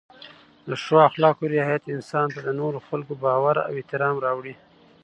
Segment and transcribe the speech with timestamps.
[0.67, 4.55] د ښو اخلاقو رعایت انسان ته د نورو خلکو باور او احترام راوړي.